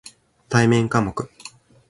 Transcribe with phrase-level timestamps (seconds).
[0.49, 1.29] 対面科目